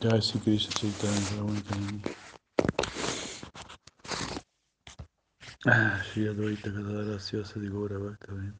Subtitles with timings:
[0.00, 2.00] Jai Sri Krishna Chaitanya.
[5.66, 8.54] Ah, Shri Advaita Gadadara Sivasa Digora Bhaktaven.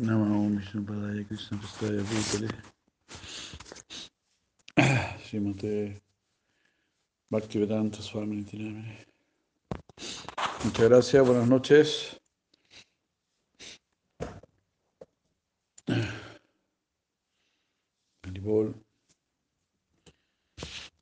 [0.00, 2.50] Namo Om Vishnu Padaya Krishna Prastaya Bhutale.
[4.78, 6.00] Ah, Srimate
[7.30, 8.96] Bhaktivedanta Swami Nityanamane.
[10.64, 12.16] Muchas gracias, buenas noches.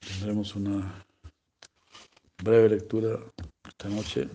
[0.01, 1.05] Tendremos una
[2.43, 3.21] breve lectura
[3.69, 4.31] esta noche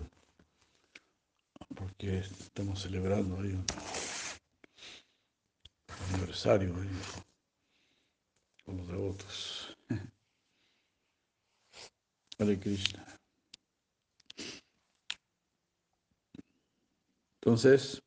[1.74, 3.66] porque estamos celebrando ahí un
[6.12, 6.72] aniversario
[8.64, 9.76] con los devotos.
[12.38, 13.04] Hare Krishna.
[17.40, 18.00] Entonces,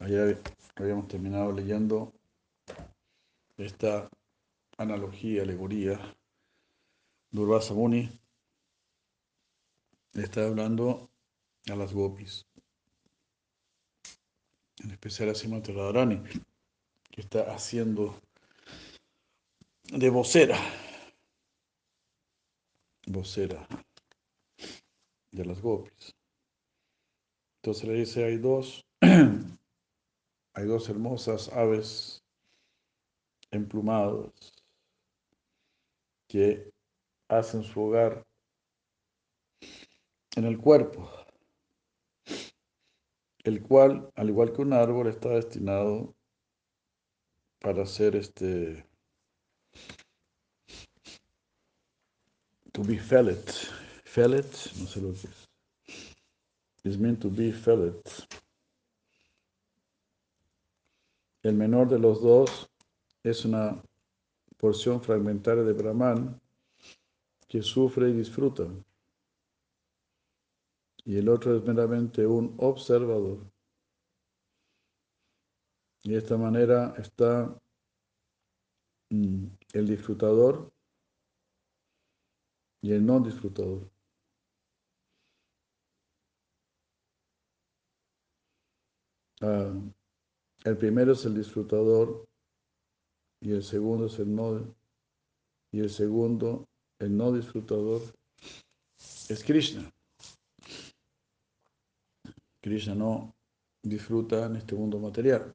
[0.00, 0.42] ayer
[0.74, 2.15] habíamos terminado leyendo
[3.56, 4.08] esta
[4.76, 5.98] analogía, alegoría,
[7.30, 8.08] Durvasa Muni
[10.12, 11.10] le está hablando
[11.70, 12.46] a las gopis,
[14.82, 16.22] en especial a Simati Radharani,
[17.10, 18.18] que está haciendo
[19.84, 20.58] de vocera,
[23.06, 23.66] vocera
[25.32, 26.14] de las gopis.
[27.62, 32.22] Entonces le dice, hay dos, hay dos hermosas aves
[33.50, 34.52] emplumados
[36.28, 36.72] que
[37.28, 38.26] hacen su hogar
[40.36, 41.10] en el cuerpo,
[43.44, 46.14] el cual, al igual que un árbol, está destinado
[47.60, 48.86] para ser este
[52.72, 53.44] to be fellet.
[54.04, 54.46] Fellet,
[54.78, 55.48] no sé lo que es.
[56.84, 58.02] Is meant to be fellet.
[61.42, 62.68] El menor de los dos
[63.30, 63.82] es una
[64.56, 66.40] porción fragmentaria de Brahman
[67.48, 68.68] que sufre y disfruta.
[71.04, 73.38] Y el otro es meramente un observador.
[76.04, 77.60] Y de esta manera está
[79.10, 80.72] mm, el disfrutador
[82.80, 83.90] y el no disfrutador.
[89.40, 89.72] Ah,
[90.64, 92.26] el primero es el disfrutador
[93.40, 94.74] y el segundo es el no
[95.72, 96.66] y el segundo
[96.98, 98.02] el no disfrutador
[99.28, 99.92] es Krishna.
[102.60, 103.34] Krishna no
[103.82, 105.54] disfruta en este mundo material.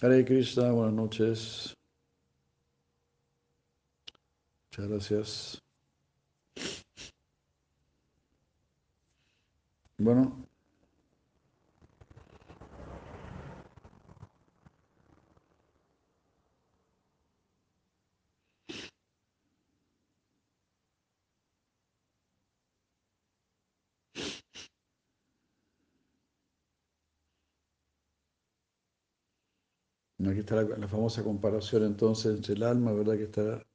[0.00, 1.76] Hare Krishna, buenas noches.
[4.70, 5.62] Muchas gracias.
[9.98, 10.53] Bueno.
[30.30, 33.16] Aquí está la, famosa comparación entonces entre el alma, ¿verdad?
[33.16, 33.66] Que está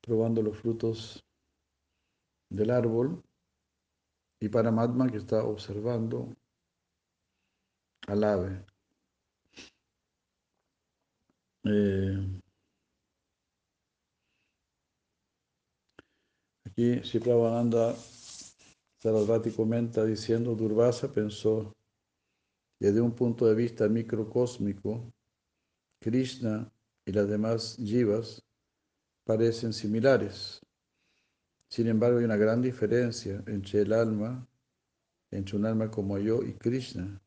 [0.00, 1.24] probando los frutos
[2.50, 3.22] del árbol
[4.40, 6.34] y Paramatma que está observando
[8.06, 8.64] al ave.
[11.64, 12.40] Eh,
[16.64, 17.94] aquí Sri Prabhupada
[18.98, 21.72] Sarasvati comenta diciendo Durvasa pensó
[22.80, 25.12] desde un punto de vista microcósmico
[26.02, 26.70] Krishna
[27.06, 28.44] y las demás jivas
[29.24, 30.60] parecen similares.
[31.68, 34.46] Sin embargo, hay una gran diferencia entre el alma,
[35.30, 37.22] entre un alma como yo y Krishna,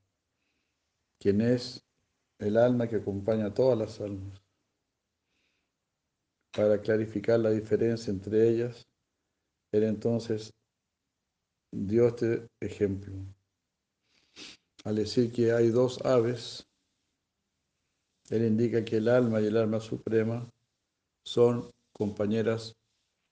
[1.18, 1.84] quien es
[2.38, 4.42] el alma que acompaña a todas las almas.
[6.52, 8.88] Para clarificar la diferencia entre ellas,
[9.72, 10.54] él entonces
[11.72, 13.14] dio este ejemplo.
[14.84, 16.68] Al decir que hay dos aves,
[18.30, 20.50] él indica que el alma y el alma suprema
[21.24, 22.76] son compañeras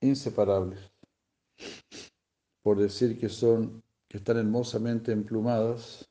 [0.01, 0.80] inseparables.
[2.62, 6.07] Por decir que son que están hermosamente emplumadas,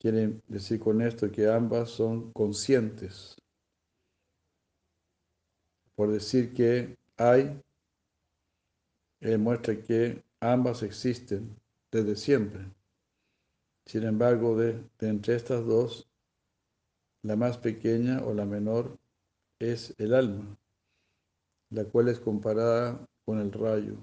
[0.00, 3.36] quieren decir con esto que ambas son conscientes.
[5.94, 7.62] Por decir que hay,
[9.38, 11.56] muestra que ambas existen
[11.92, 12.68] desde siempre.
[13.86, 16.08] Sin embargo, de, entre estas dos,
[17.22, 18.98] la más pequeña o la menor
[19.58, 20.56] es el alma,
[21.70, 23.96] la cual es comparada con el rayo,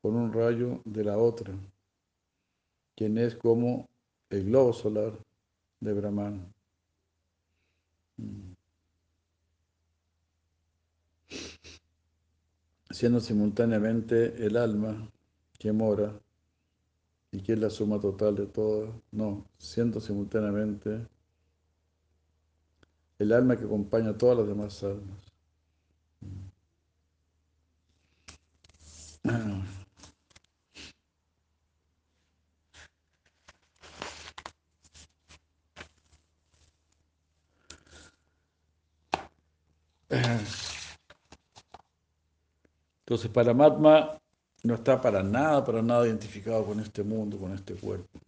[0.00, 1.52] con un rayo de la otra,
[2.96, 3.88] quien es como
[4.30, 5.12] el globo solar
[5.80, 6.52] de Brahman.
[12.90, 15.10] Siendo simultáneamente el alma
[15.58, 16.18] que mora
[17.30, 21.06] y que es la suma total de todo, no, siendo simultáneamente
[23.22, 25.32] el alma que acompaña a todas las demás almas.
[43.04, 44.18] Entonces, Paramatma
[44.62, 48.18] no está para nada, para nada identificado con este mundo, con este cuerpo.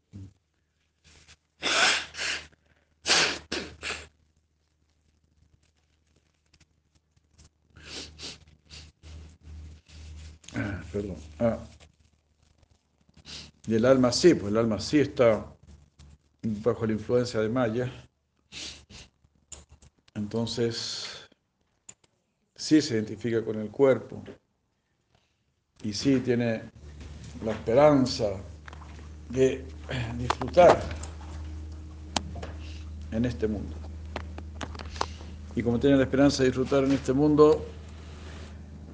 [10.57, 11.17] Ah, perdón.
[11.41, 11.59] Ah.
[13.67, 15.45] Y el alma sí, pues el alma sí está
[16.43, 17.93] bajo la influencia de Maya.
[20.15, 21.27] Entonces,
[22.55, 24.23] sí se identifica con el cuerpo
[25.83, 26.63] y sí tiene
[27.45, 28.31] la esperanza
[29.31, 29.65] de
[30.17, 30.81] disfrutar
[33.11, 33.75] en este mundo.
[35.57, 37.67] Y como tiene la esperanza de disfrutar en este mundo,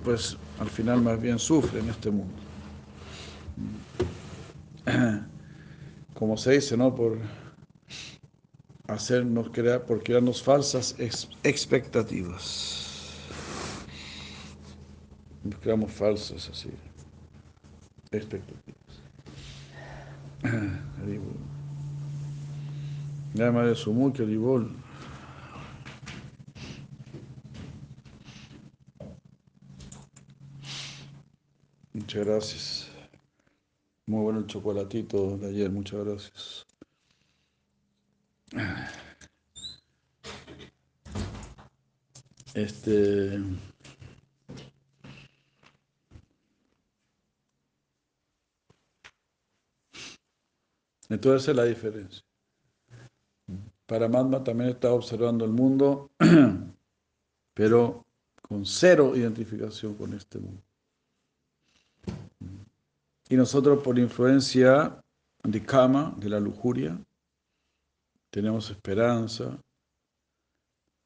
[0.03, 2.35] pues al final más bien sufre en este mundo.
[6.15, 6.95] Como se dice, ¿no?
[6.95, 7.19] Por
[8.87, 10.95] hacernos crear, por crearnos falsas
[11.43, 13.17] expectativas.
[15.43, 16.71] Nos creamos falsas así.
[18.11, 18.81] Expectativas.
[23.33, 24.71] Llama de su que Aribol.
[32.11, 32.91] Muchas gracias.
[34.07, 36.67] Muy bueno el chocolatito de ayer, muchas gracias.
[42.53, 43.39] Este.
[51.09, 52.25] Entonces es la diferencia.
[53.87, 56.11] Paramatma también está observando el mundo,
[57.55, 58.05] pero
[58.43, 60.70] con cero identificación con este mundo.
[63.31, 65.01] Y nosotros por influencia
[65.45, 67.01] de kama, de la lujuria,
[68.29, 69.57] tenemos esperanza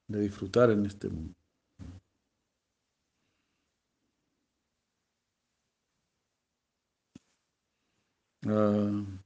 [0.08, 1.34] de disfrutar en este mundo.
[8.46, 9.24] Uh,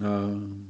[0.00, 0.69] Ah.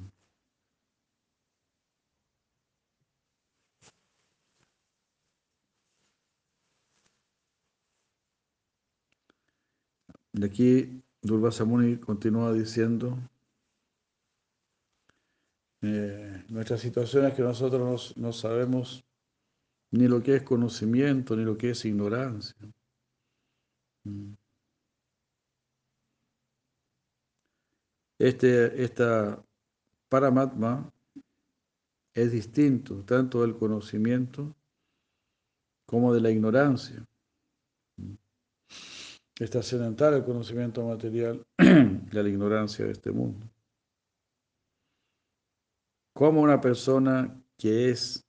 [10.32, 13.18] De aquí Durvasa Muni continúa diciendo,
[15.82, 19.04] eh, nuestras situaciones que nosotros no, sabemos
[19.90, 22.56] ni lo que es conocimiento, ni lo que es ignorancia.
[24.04, 24.34] Mm.
[28.18, 29.42] Este, esta
[30.10, 30.92] Paramatma
[32.12, 34.54] es distinto tanto del conocimiento
[35.86, 37.06] como de la ignorancia.
[39.40, 43.46] Está accidental el conocimiento material de la ignorancia de este mundo.
[46.12, 48.22] Como una persona que es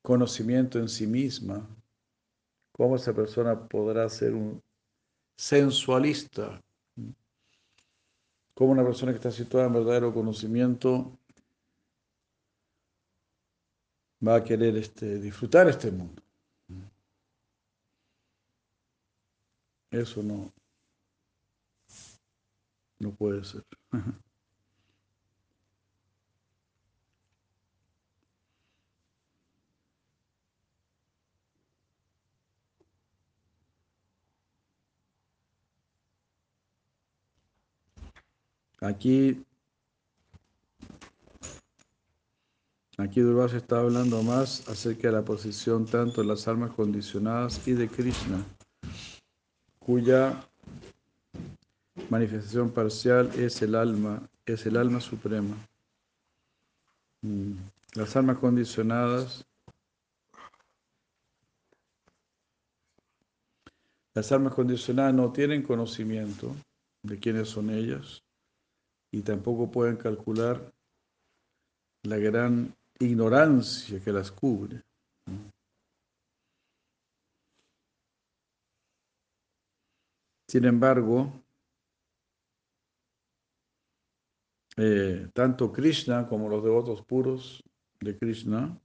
[0.00, 1.68] conocimiento en sí misma,
[2.70, 4.62] cómo esa persona podrá ser un
[5.36, 6.62] sensualista
[8.54, 11.18] como una persona que está situada en verdadero conocimiento
[14.24, 16.22] va a querer este, disfrutar este mundo.
[19.90, 20.52] Eso no,
[22.98, 23.64] no puede ser.
[38.80, 39.44] Aquí,
[42.96, 47.72] aquí Durvasa está hablando más acerca de la posición tanto de las almas condicionadas y
[47.72, 48.44] de Krishna
[49.88, 50.38] cuya
[52.10, 55.56] manifestación parcial es el alma, es el alma suprema.
[57.22, 57.52] Mm.
[57.94, 59.46] Las almas condicionadas,
[64.12, 66.54] las almas condicionadas no tienen conocimiento
[67.02, 68.22] de quiénes son ellas
[69.10, 70.70] y tampoco pueden calcular
[72.02, 74.82] la gran ignorancia que las cubre.
[80.48, 81.30] Sin embargo,
[84.78, 87.62] eh, tanto Krishna como los devotos puros
[88.00, 88.80] de Krishna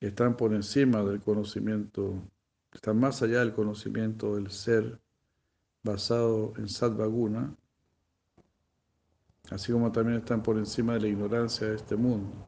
[0.00, 2.22] están por encima del conocimiento,
[2.70, 5.00] están más allá del conocimiento del ser
[5.82, 7.56] basado en Sadvaguna,
[9.50, 12.47] así como también están por encima de la ignorancia de este mundo.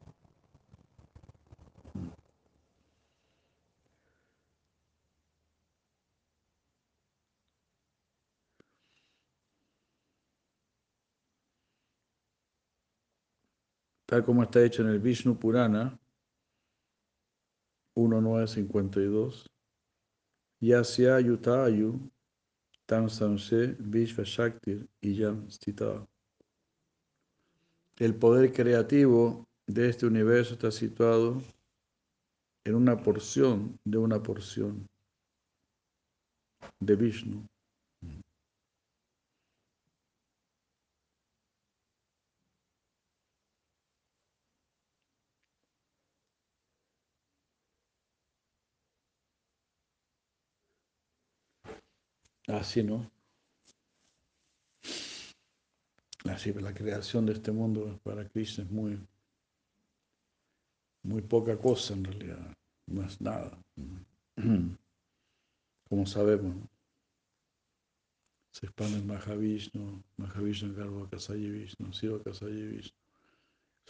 [14.11, 15.97] Tal como está hecho en el Vishnu Purana
[17.95, 19.49] 1952,
[20.59, 22.11] Yasya Yutayu
[22.85, 26.05] Tam Samse Vishva Shaktir Iyam Stita.
[27.99, 31.41] El poder creativo de este universo está situado
[32.65, 34.89] en una porción de una porción
[36.81, 37.47] de Vishnu.
[52.51, 53.09] Así, ¿no?
[56.25, 58.99] Así, la creación de este mundo para Krishna es muy,
[61.03, 62.53] muy poca cosa en realidad,
[62.87, 63.57] no es nada.
[65.89, 66.57] Como sabemos,
[68.51, 72.97] se expande el Mahavishnu, Mahavishnu Garba Kasayi Vishnu, Siva Kasayi Vishnu.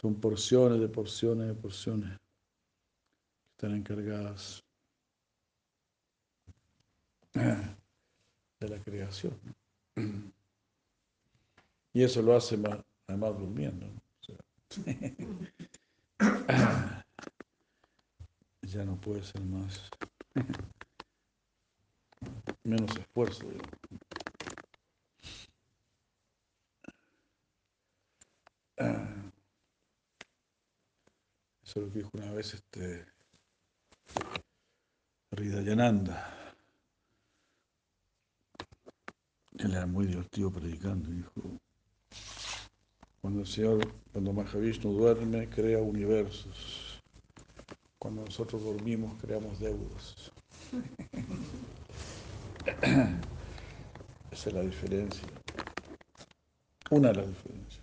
[0.00, 4.64] Son porciones de porciones de porciones que están encargadas
[8.62, 9.38] de la creación.
[11.92, 13.86] Y eso lo hace más, además durmiendo.
[18.62, 19.88] ya no puede ser más,
[22.64, 23.46] menos esfuerzo.
[31.62, 33.06] Eso lo dijo una vez este
[35.32, 36.31] Ridayananda.
[39.72, 41.08] Era muy divertido predicando.
[41.08, 41.32] Dijo,
[43.22, 47.00] cuando el Señor, cuando Mahavishnu duerme, crea universos.
[47.98, 50.30] Cuando nosotros dormimos, creamos deudas.
[54.30, 55.26] Esa es la diferencia.
[56.90, 57.82] Una de las diferencias.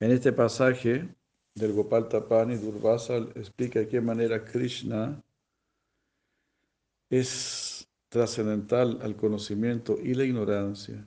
[0.00, 1.08] En este pasaje
[1.54, 5.18] del Gopal Tapani, Durvasa explica de qué manera Krishna
[7.10, 11.02] es trascendental al conocimiento y la ignorancia.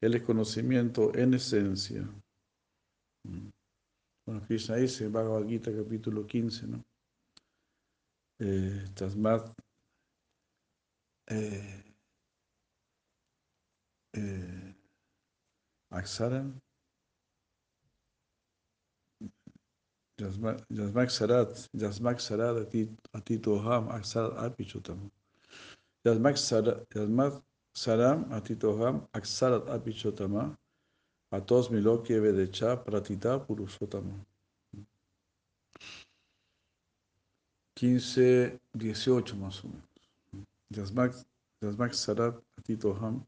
[0.00, 2.08] Él es conocimiento en esencia.
[4.24, 6.84] Bueno, Krishna dice Bhagavad Gita capítulo 15, ¿no?
[8.38, 9.52] Eh, Tasmat
[11.26, 11.92] eh,
[14.12, 14.74] eh,
[15.90, 16.60] Aksaran
[20.20, 22.66] Yasmak Sarat, Yasmak Sarat
[23.14, 25.10] Atitoham Aksar Apichotam.
[26.04, 26.36] Yasmak
[27.74, 30.56] Saram Atitoham Aksarat Apichotama.
[31.32, 34.14] Atos Milokye Vedecha Pratita Purusotama.
[37.76, 39.88] 15, 18 más o menos.
[41.62, 43.24] Yasmak Sarat Atitoham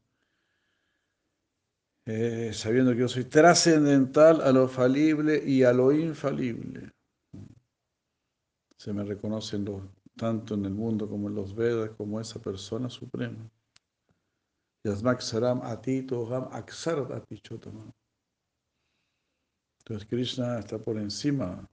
[2.05, 6.91] eh, sabiendo que yo soy trascendental a lo falible y a lo infalible.
[8.75, 9.65] Se me reconocen
[10.17, 13.49] tanto en el mundo como en los Vedas como esa persona suprema.
[14.83, 17.93] Yasmak Saram Atito Ham Apichotama.
[19.79, 21.67] Entonces Krishna está por encima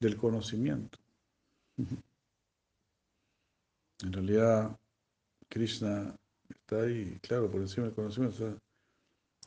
[0.00, 0.98] del conocimiento.
[4.02, 4.76] En realidad,
[5.48, 6.14] Krishna
[6.64, 8.58] está ahí, claro, por encima del conocimiento, está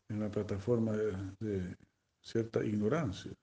[0.10, 1.76] en una plataforma de,
[2.22, 3.34] cierta ignorancia.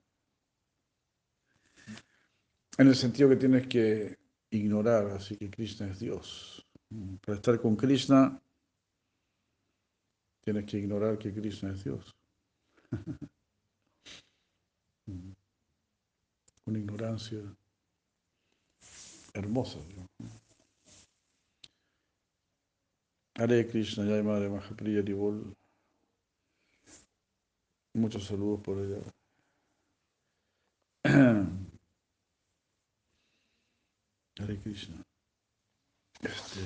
[2.79, 4.19] En el sentido que tienes que
[4.51, 6.65] ignorar así que Krishna es Dios.
[7.25, 8.41] Para estar con Krishna
[10.43, 12.15] tienes que ignorar que Krishna es Dios.
[16.67, 17.41] Una ignorancia
[19.33, 19.79] hermosa.
[23.37, 25.57] Hare Krishna, Jai Madre Mahapriya Rivol.
[27.95, 29.01] Muchos saludos por allá.
[34.39, 35.05] Hare Krishna.
[36.23, 36.61] Este...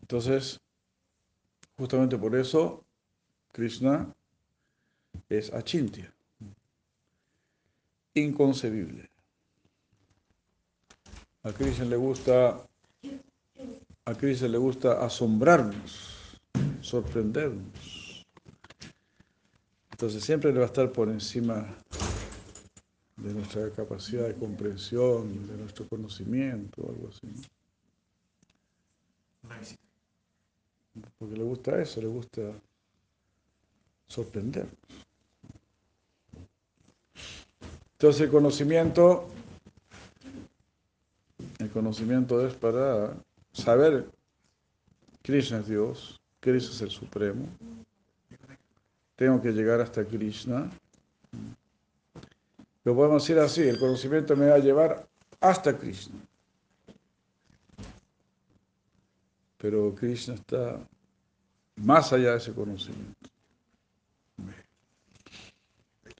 [0.00, 0.60] Entonces,
[1.76, 2.84] justamente por eso,
[3.52, 4.14] Krishna
[5.28, 6.14] es achintya,
[8.14, 9.10] inconcebible.
[11.46, 12.66] A Krishna le gusta,
[14.04, 16.36] a le gusta asombrarnos,
[16.80, 18.24] sorprendernos.
[19.92, 21.72] Entonces siempre le va a estar por encima
[23.18, 27.28] de nuestra capacidad de comprensión, de nuestro conocimiento, algo así.
[31.16, 32.42] Porque le gusta eso, le gusta
[34.08, 34.74] sorprendernos.
[37.92, 39.28] Entonces el conocimiento
[41.66, 43.16] el conocimiento es para
[43.52, 44.08] saber
[45.22, 47.46] Krishna es Dios, Krishna es el Supremo.
[49.16, 50.70] Tengo que llegar hasta Krishna.
[52.84, 55.08] Lo podemos decir así, el conocimiento me va a llevar
[55.40, 56.14] hasta Krishna.
[59.58, 60.78] Pero Krishna está
[61.74, 63.28] más allá de ese conocimiento.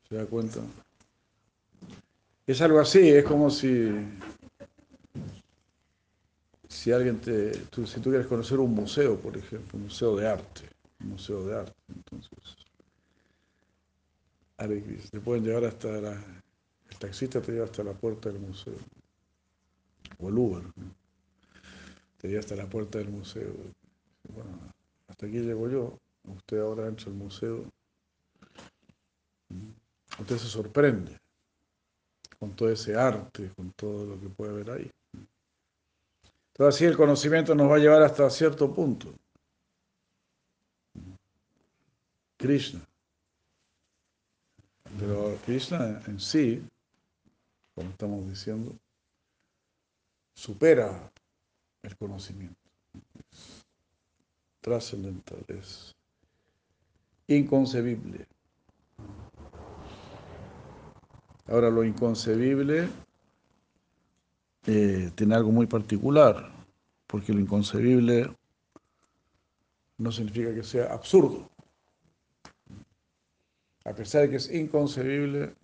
[0.08, 0.60] ¿Se da cuenta?
[2.46, 3.92] Es algo así, es como si
[6.76, 10.28] si alguien te, tú, si tú quieres conocer un museo, por ejemplo, un museo de
[10.28, 10.68] arte,
[11.00, 12.38] un museo de arte, entonces,
[15.10, 18.74] te pueden llevar hasta la, el taxista te lleva hasta la puerta del museo,
[20.18, 20.64] o el Uber,
[22.18, 23.54] te lleva hasta la puerta del museo.
[24.34, 24.50] Bueno,
[25.08, 27.64] hasta aquí llego yo, usted ahora entra al museo,
[30.18, 31.18] usted se sorprende
[32.38, 34.90] con todo ese arte, con todo lo que puede ver ahí.
[36.56, 39.12] Entonces así el conocimiento nos va a llevar hasta cierto punto.
[42.38, 42.80] Krishna.
[44.98, 46.66] Pero Krishna en sí,
[47.74, 48.72] como estamos diciendo,
[50.34, 51.12] supera
[51.82, 52.56] el conocimiento.
[53.20, 53.66] Es
[54.62, 55.94] trascendental, es
[57.26, 58.26] inconcebible.
[61.48, 62.88] Ahora lo inconcebible
[64.66, 66.50] eh, tiene algo muy particular,
[67.06, 68.34] porque lo inconcebible
[69.98, 71.48] no significa que sea absurdo.
[73.84, 75.54] A pesar de que es inconcebible,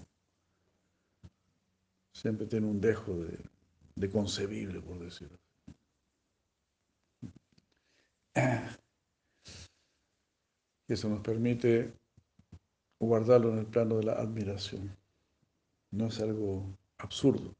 [2.12, 3.38] siempre tiene un dejo de,
[3.96, 5.36] de concebible, por decirlo.
[10.88, 11.92] Eso nos permite
[13.00, 14.96] guardarlo en el plano de la admiración.
[15.90, 17.54] No es algo absurdo.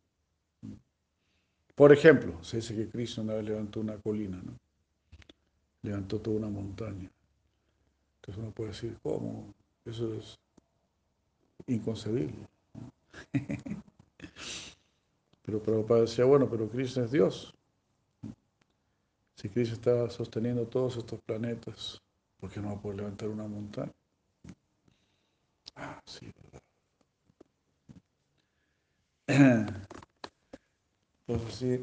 [1.74, 4.58] Por ejemplo, se dice que Cristo una vez levantó una colina, ¿no?
[5.82, 7.10] Levantó toda una montaña.
[8.16, 9.52] Entonces uno puede decir, ¿cómo?
[9.84, 10.38] Eso es
[11.66, 12.46] inconcebible.
[15.42, 17.54] pero Prabhupada decía, bueno, pero Cristo es Dios.
[19.36, 22.00] Si Cristo está sosteniendo todos estos planetas,
[22.38, 23.90] ¿por qué no va a poder levantar una montaña?
[25.74, 26.30] Ah, sí,
[29.26, 29.88] ¿verdad?
[31.26, 31.80] Entonces,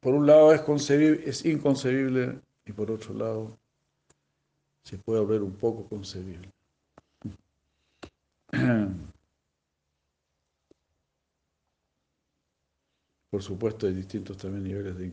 [0.00, 3.56] por un lado es, concebible, es inconcebible y por otro lado
[4.84, 6.50] se puede volver un poco concebible.
[13.30, 15.12] Por supuesto, hay distintos también niveles de,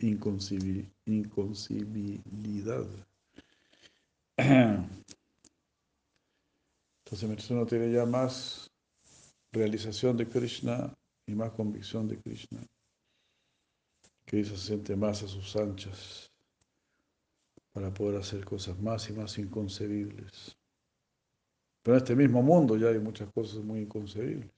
[0.00, 2.84] inconcebibilidad.
[7.04, 8.68] Entonces, uno tiene ya más
[9.52, 10.92] realización de Krishna
[11.26, 12.60] y más convicción de Krishna.
[14.24, 16.30] Krishna se siente más a sus anchas
[17.72, 20.56] para poder hacer cosas más y más inconcebibles.
[21.82, 24.50] Pero en este mismo mundo ya hay muchas cosas muy inconcebibles.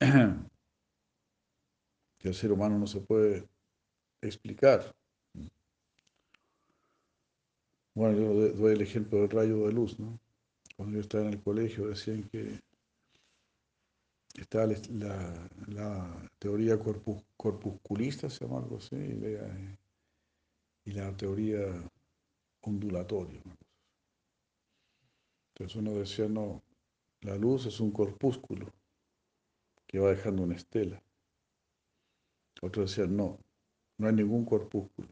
[2.18, 3.48] Que el ser humano no se puede
[4.20, 4.94] explicar.
[7.94, 10.20] Bueno, yo doy el ejemplo del rayo de luz, ¿no?
[10.76, 12.60] Cuando yo estaba en el colegio decían que
[14.34, 18.96] está la, la, teoría corpusculista, se llama algo así,
[20.84, 21.60] y la, teoría
[22.62, 23.40] ondulatoria.
[25.54, 26.62] Pues uno decía, no,
[27.20, 28.72] la luz es un corpúsculo
[29.86, 31.02] que va dejando una estela.
[32.62, 33.38] Otros decían, no,
[33.98, 35.08] no hay ningún corpúsculo.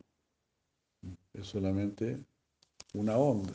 [1.35, 2.18] Es solamente
[2.94, 3.52] una onda.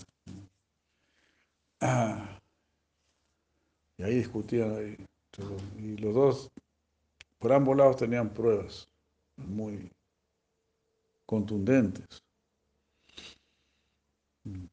[1.82, 2.40] Ah,
[3.98, 4.98] y ahí discutían,
[5.78, 6.52] y los dos,
[7.40, 8.88] por ambos lados tenían pruebas
[9.38, 9.92] muy
[11.26, 12.24] contundentes.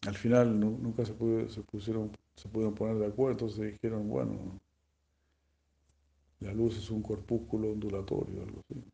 [0.07, 1.15] Al final nunca se,
[1.49, 4.61] se pusieron, se pudieron poner de acuerdo, entonces dijeron, bueno,
[6.41, 8.85] la luz es un corpúsculo ondulatorio, algo así.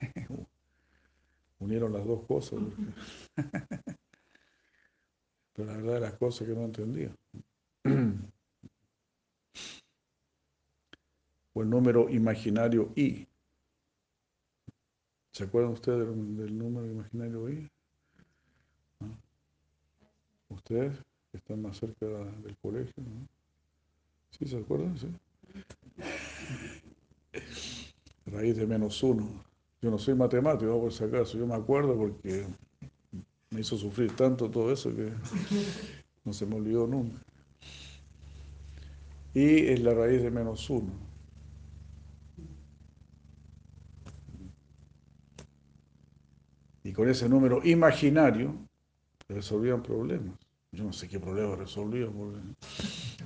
[1.60, 2.58] Unieron las dos cosas.
[5.52, 7.14] Pero la verdad de las cosas que no entendía.
[11.52, 13.26] o el número imaginario I.
[15.32, 17.70] ¿Se acuerdan ustedes del, número imaginario I?
[20.48, 20.98] Ustedes
[21.30, 23.26] que están más cerca del colegio, ¿no?
[24.30, 24.96] ¿Sí se acuerdan?
[28.26, 29.44] Raíz de menos uno.
[29.80, 32.46] Yo no soy matemático, por si acaso, yo me acuerdo porque
[33.50, 35.12] me hizo sufrir tanto todo eso que
[36.24, 37.20] no se me olvidó nunca.
[39.32, 41.09] Y es la raíz de menos uno.
[46.82, 48.54] Y con ese número imaginario
[49.28, 50.38] resolvían problemas.
[50.72, 52.38] Yo no sé qué problema resolvían, porque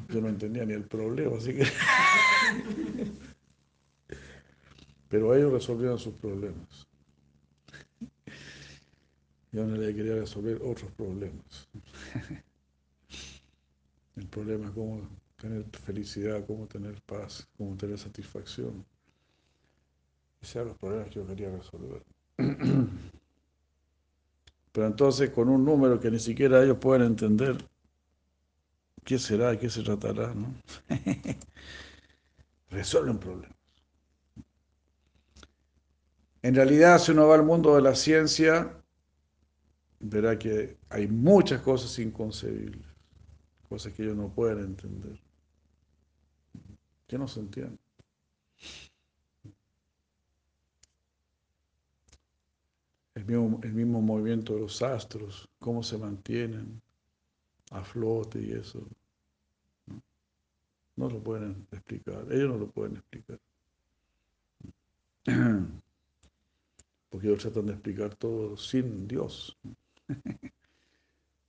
[0.08, 1.64] yo no entendía ni el problema, así que...
[5.08, 6.86] Pero ellos resolvían sus problemas.
[9.52, 11.68] Yo no le quería resolver otros problemas.
[14.16, 18.84] El problema es cómo tener felicidad, cómo tener paz, cómo tener satisfacción.
[20.40, 22.02] Esos eran los problemas que yo quería resolver.
[24.74, 27.64] Pero entonces con un número que ni siquiera ellos pueden entender,
[29.04, 29.56] ¿qué será?
[29.56, 30.34] ¿Qué se tratará?
[30.34, 30.52] ¿no?
[32.70, 33.56] Resuelven problemas.
[36.42, 38.76] En realidad, si uno va al mundo de la ciencia,
[40.00, 42.84] verá que hay muchas cosas inconcebibles,
[43.68, 45.22] cosas que ellos no pueden entender,
[47.06, 47.78] que no se entienden.
[53.14, 56.83] El mismo, el mismo movimiento de los astros, cómo se mantienen
[57.70, 58.87] a flote y eso.
[60.96, 61.09] ¿no?
[61.11, 63.40] lo pueden explicar, ellos no lo pueden explicar.
[67.09, 69.57] Porque ellos tratan de explicar todo sin Dios.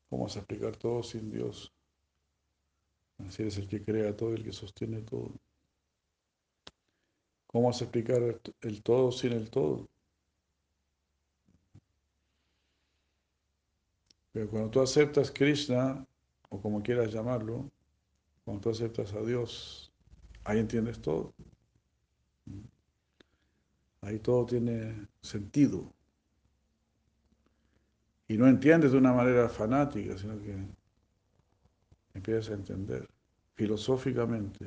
[0.10, 1.72] ¿Cómo vas a explicar todo sin Dios?
[3.18, 5.32] Así es el que crea todo, el que sostiene todo.
[7.48, 9.90] ¿Cómo vas a explicar el todo sin el todo?
[14.36, 16.06] Pero cuando tú aceptas Krishna,
[16.50, 17.72] o como quieras llamarlo,
[18.44, 19.94] cuando tú aceptas a Dios,
[20.44, 21.34] ahí entiendes todo.
[24.02, 25.90] Ahí todo tiene sentido.
[28.28, 30.54] Y no entiendes de una manera fanática, sino que
[32.14, 33.08] empiezas a entender
[33.54, 34.66] filosóficamente.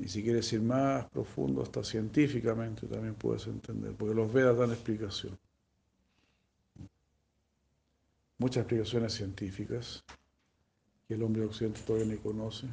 [0.00, 4.72] Y si quieres ir más profundo, hasta científicamente también puedes entender, porque los Vedas dan
[4.72, 5.38] explicación
[8.40, 10.02] muchas explicaciones científicas
[11.06, 12.66] que el hombre occidental todavía no conoce.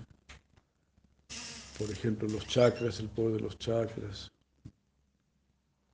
[1.78, 4.32] Por ejemplo, los chakras, el poder de los chakras,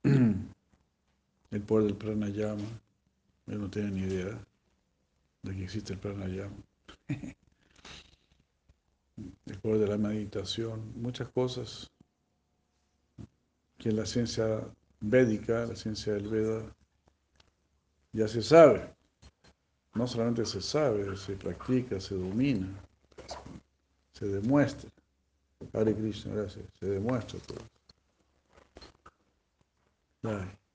[0.04, 2.80] el poder del pranayama.
[3.46, 4.38] Yo no tenía ni idea
[5.42, 6.56] de que existe el pranayama.
[9.46, 11.90] El poder de la meditación, muchas cosas
[13.78, 14.60] que en la ciencia
[15.00, 16.62] védica, la ciencia del Veda,
[18.12, 18.94] ya se sabe
[19.94, 22.68] no solamente se sabe, se practica, se domina,
[24.12, 24.90] se demuestra.
[25.72, 26.64] Hare Krishna, gracias.
[26.78, 27.60] Se demuestra todo.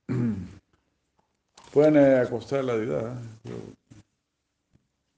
[1.72, 3.16] Pueden eh, acostar la deidad.
[3.44, 3.74] ¿eh?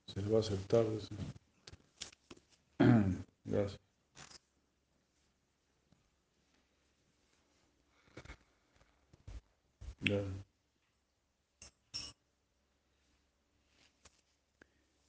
[0.06, 0.84] Se les va a aceptar.
[3.44, 3.80] Gracias.
[10.00, 10.51] Gracias.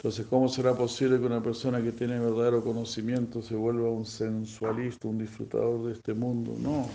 [0.04, 5.08] Entonces, ¿cómo será posible que una persona que tiene verdadero conocimiento se vuelva un sensualista,
[5.08, 6.54] un disfrutador de este mundo?
[6.60, 6.90] No.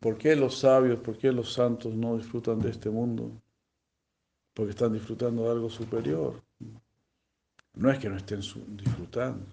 [0.00, 3.30] ¿Por qué los sabios, por qué los santos no disfrutan de este mundo?
[4.54, 6.42] Porque están disfrutando de algo superior.
[7.74, 8.40] No es que no estén
[8.74, 9.44] disfrutando.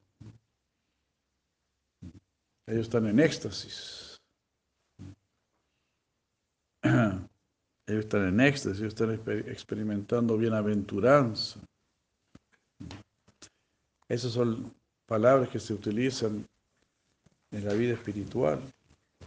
[2.65, 4.21] Ellos están en éxtasis.
[6.81, 9.11] Ellos están en éxtasis, ellos están
[9.49, 11.59] experimentando bienaventuranza.
[14.13, 14.71] Esas son
[15.07, 16.47] palabras que se utilizan
[17.49, 18.61] en la vida espiritual,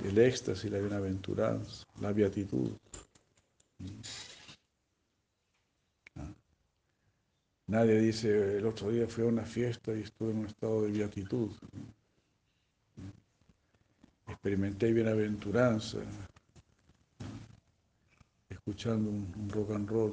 [0.05, 2.71] el éxtasis, la bienaventuranza, la beatitud.
[7.67, 10.93] Nadie dice, el otro día fui a una fiesta y estuve en un estado de
[10.93, 11.51] beatitud.
[14.29, 15.99] Experimenté bienaventuranza,
[18.49, 20.13] escuchando un, rock and roll.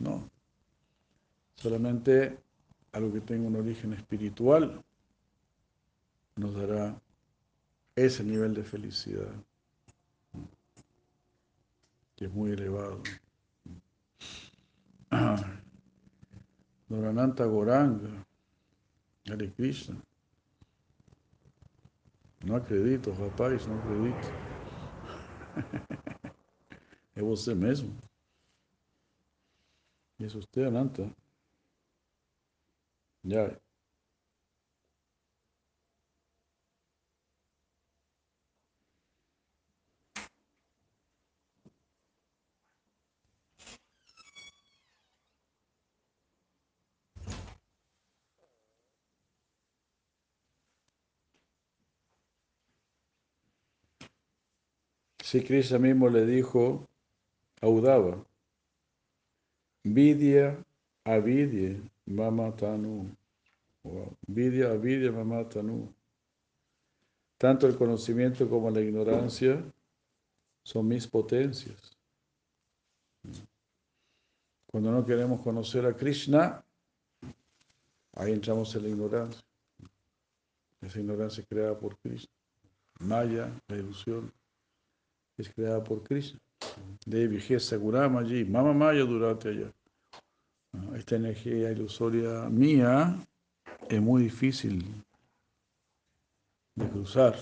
[0.00, 0.28] No.
[1.54, 2.49] Solamente
[2.92, 4.82] algo que tenga un origen espiritual
[6.36, 7.00] nos dará
[7.96, 9.32] ese nivel de felicidad,
[12.16, 13.02] que es muy elevado.
[16.88, 18.26] Dorananta Goranga,
[19.28, 19.96] Hare Krishna.
[22.44, 24.28] No acredito, rapaz, não acredito.
[27.14, 27.94] É você mesmo.
[30.18, 31.10] Isso você, Ananta.
[33.24, 33.60] Já.
[55.30, 56.88] Si Krishna mismo le dijo
[57.60, 58.26] a Udava,
[59.84, 60.64] Vidya
[61.14, 63.10] avidya mamatanu.
[64.26, 65.92] Vidya avidya mamatanu.
[67.38, 69.64] Tanto el conocimiento como la ignorancia
[70.62, 71.96] son mis potencias.
[74.66, 76.62] Cuando no queremos conocer a Krishna,
[78.12, 79.42] ahí entramos en la ignorancia.
[80.80, 82.30] Esa ignorancia es creada por Krishna.
[83.00, 84.32] Maya, la ilusión
[85.38, 86.38] es creada por Krishna.
[87.06, 89.72] Devi Sagurama allí, Mama Maya durante allá.
[90.94, 93.18] Esta energía ilusoria mía
[93.88, 94.84] es muy difícil
[96.76, 97.36] de cruzar.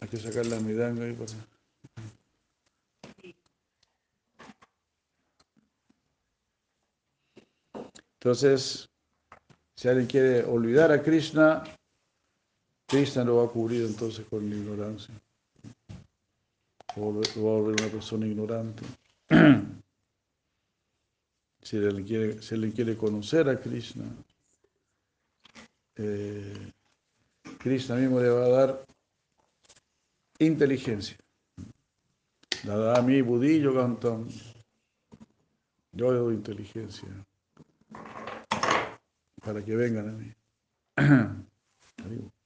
[0.00, 1.32] Hay que sacar la midanga ahí para.
[8.14, 8.90] Entonces,
[9.76, 11.64] si alguien quiere olvidar a Krishna,
[12.86, 15.14] Krishna lo va a cubrir entonces con la ignorancia.
[16.96, 18.82] O volver una persona ignorante.
[21.62, 24.04] si él quiere, si quiere conocer a Krishna,
[25.96, 26.72] eh,
[27.58, 28.84] Krishna mismo le va a dar
[30.38, 31.16] inteligencia.
[32.64, 34.28] La da a mí, budillo cantan.
[35.92, 37.08] Yo le doy inteligencia
[39.42, 40.34] para que vengan a mí.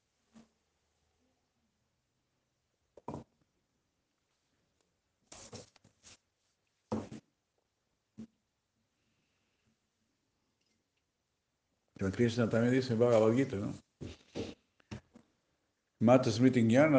[12.11, 13.75] Krishna también dice en Bhagavad Gita, ¿no?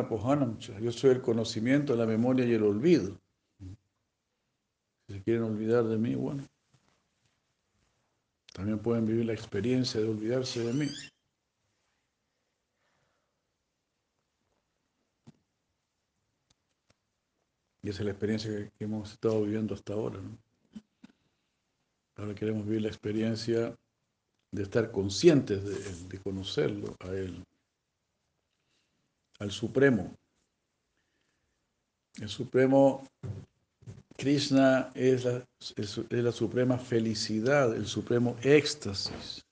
[0.08, 0.58] Pohanam.
[0.58, 3.20] Yo soy el conocimiento, la memoria y el olvido.
[5.08, 6.48] Si se quieren olvidar de mí, bueno.
[8.54, 10.90] También pueden vivir la experiencia de olvidarse de mí.
[17.84, 20.20] Y esa es la experiencia que hemos estado viviendo hasta ahora.
[20.20, 20.36] ¿no?
[22.16, 23.78] Ahora queremos vivir la experiencia
[24.56, 25.64] de estar conscientes
[26.08, 27.44] de, conocerlo a Él,
[29.40, 30.16] al Supremo.
[32.22, 33.04] El Supremo
[34.16, 39.46] Krishna es la, es la, suprema felicidad, el supremo éxtasis,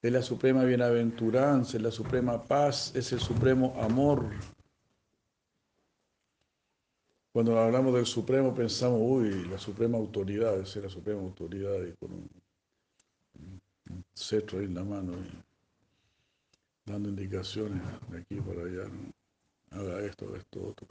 [0.00, 4.30] es la suprema bienaventuranza, es la suprema paz, es el supremo amor.
[7.34, 12.43] Cuando hablamos del supremo pensamos, uy, la suprema autoridad, es la suprema autoridad un
[14.14, 15.12] cetro ahí en la mano,
[16.84, 18.90] dando indicaciones de aquí para allá,
[19.70, 20.88] haga esto, haga esto, otro.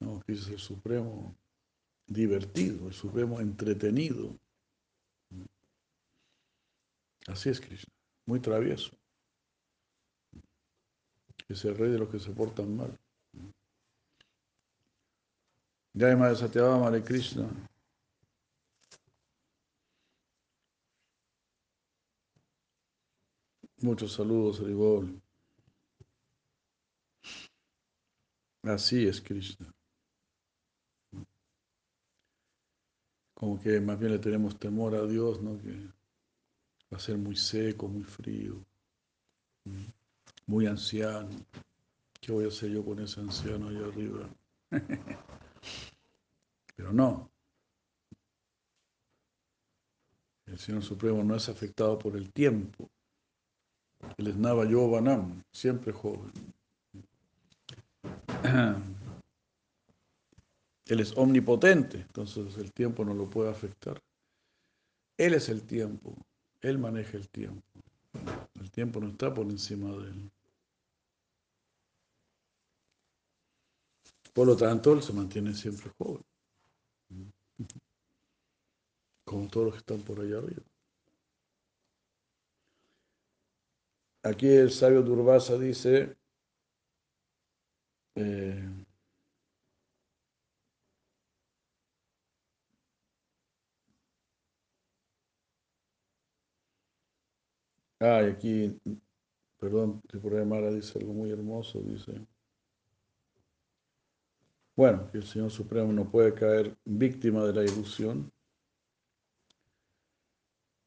[0.00, 1.34] No, es el Supremo
[2.06, 4.36] divertido, el Supremo entretenido.
[7.26, 7.92] Así es Krishna,
[8.26, 8.92] muy travieso.
[11.48, 12.98] Es el rey de los que se portan mal.
[15.92, 17.48] Ya hay más de Krishna.
[23.82, 25.20] Muchos saludos, Ribol.
[28.62, 29.72] Así es Krishna.
[33.34, 35.58] Como que más bien le tenemos temor a Dios, ¿no?
[35.60, 35.72] Que
[36.92, 38.64] va a ser muy seco, muy frío,
[40.46, 41.28] muy anciano.
[42.18, 44.28] ¿Qué voy a hacer yo con ese anciano allá arriba?
[46.76, 47.30] Pero no.
[50.46, 52.90] El Señor Supremo no es afectado por el tiempo.
[54.18, 56.32] Él es Nava Yovanam, siempre joven.
[60.86, 64.00] Él es omnipotente, entonces el tiempo no lo puede afectar.
[65.18, 66.14] Él es el tiempo,
[66.60, 67.62] Él maneja el tiempo.
[68.60, 70.30] El tiempo no está por encima de Él.
[74.32, 76.22] Por lo tanto, Él se mantiene siempre joven.
[79.24, 80.62] Como todos los que están por allá arriba.
[84.28, 86.16] Aquí el sabio Durvasa dice,
[88.16, 88.86] eh,
[98.00, 98.80] Ah, y aquí,
[99.58, 100.02] perdón,
[100.46, 102.26] Mara dice algo muy hermoso, dice.
[104.76, 108.30] Bueno, que el Señor Supremo no puede caer víctima de la ilusión.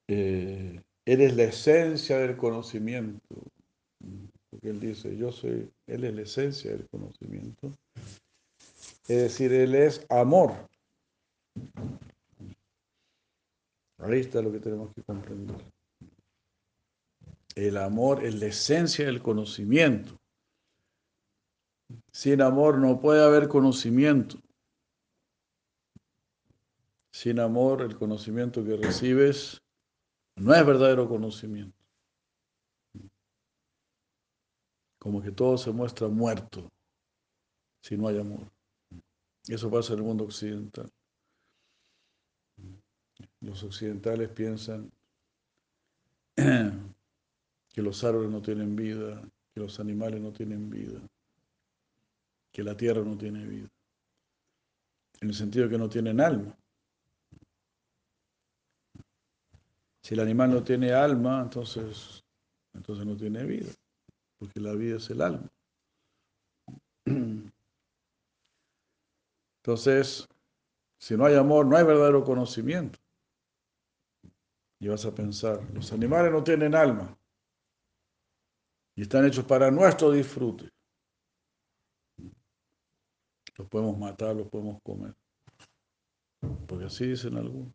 [0.07, 3.35] Eh, eres la esencia del conocimiento.
[4.51, 7.71] Porque Él dice, yo soy, Él es la esencia del conocimiento.
[9.07, 10.53] Es decir, Él es amor.
[13.97, 15.55] Ahí está lo que tenemos que comprender.
[17.55, 20.15] El amor es la esencia del conocimiento.
[22.11, 24.37] Sin amor no puede haber conocimiento.
[27.11, 29.59] Sin amor, el conocimiento que recibes
[30.39, 31.77] no es verdadero conocimiento.
[34.97, 36.69] Como que todo se muestra muerto
[37.81, 38.51] si no hay amor.
[39.47, 40.89] Eso pasa en el mundo occidental.
[43.41, 44.91] Los occidentales piensan
[46.35, 49.21] que los árboles no tienen vida,
[49.53, 50.99] que los animales no tienen vida,
[52.51, 53.69] que la tierra no tiene vida,
[55.21, 56.58] en el sentido de que no tienen alma.
[60.01, 62.23] Si el animal no tiene alma, entonces,
[62.73, 63.71] entonces no tiene vida,
[64.37, 65.49] porque la vida es el alma.
[69.61, 70.27] Entonces,
[70.97, 72.97] si no hay amor, no hay verdadero conocimiento.
[74.79, 77.19] Y vas a pensar, los animales no tienen alma
[78.99, 80.69] y están hechos para nuestro disfrute.
[83.57, 85.15] Los podemos matar, los podemos comer.
[86.67, 87.73] Porque así dicen algunos.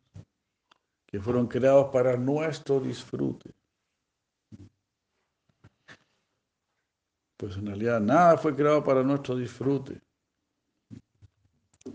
[1.15, 3.49] Que fueron creados para nuestro disfrute.
[7.37, 10.01] Pues en realidad nada fue creado para nuestro disfrute.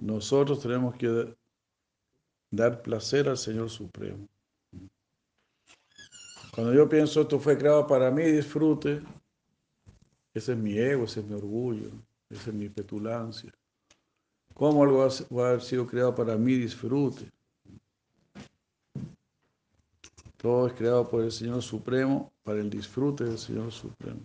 [0.01, 1.37] Nosotros tenemos que
[2.51, 4.27] dar placer al Señor Supremo.
[6.55, 9.03] Cuando yo pienso esto fue creado para mi disfrute,
[10.33, 11.91] ese es mi ego, ese es mi orgullo,
[12.31, 13.53] esa es mi petulancia.
[14.55, 15.07] ¿Cómo algo
[15.37, 17.31] va a haber sido creado para mi disfrute?
[20.41, 24.21] Todo es creado por el Señor Supremo para el disfrute del Señor Supremo.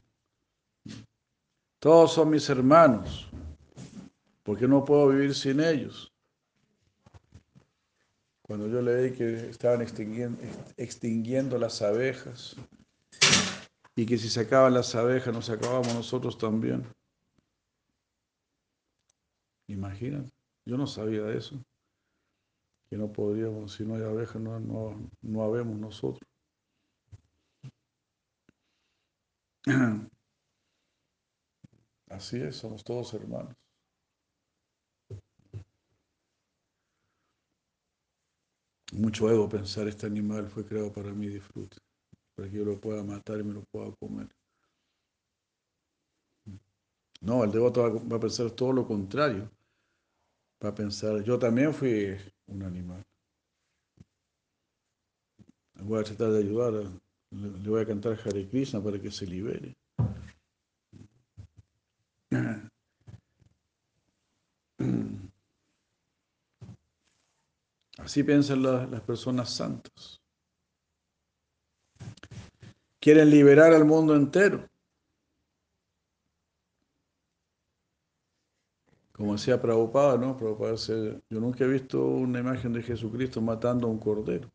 [1.78, 3.28] Todos son mis hermanos,
[4.44, 6.10] porque no puedo vivir sin ellos.
[8.42, 12.56] Cuando yo leí que estaban extinguiendo, las abejas,
[13.94, 16.86] y que si se acaban las abejas nos acabamos nosotros también.
[19.68, 20.32] Imagínate,
[20.64, 21.60] yo no sabía de eso,
[22.98, 26.28] no podríamos, si no hay abejas, no, no, no habemos nosotros.
[32.10, 33.54] Así es, somos todos hermanos.
[38.94, 41.78] Mucho ego pensar, este animal fue creado para mi disfrute
[42.36, 44.30] para que yo lo pueda matar y me lo pueda comer.
[47.30, 49.52] No, el devoto va a pensar todo lo contrario.
[50.64, 53.04] Va a pensar, yo también fui un animal.
[55.82, 56.74] Voy a tratar de ayudar,
[57.32, 59.76] le voy a cantar Hare Krishna para que se libere.
[67.98, 70.22] Así piensan las personas santas.
[73.00, 74.70] Quieren liberar al mundo entero.
[79.16, 80.36] Como decía Prabhupada, ¿no?
[80.36, 84.52] Prabhupada dice, yo nunca he visto una imagen de Jesucristo matando a un cordero.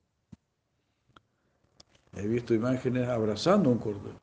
[2.13, 4.19] He visto imágenes abrazando a un cordero.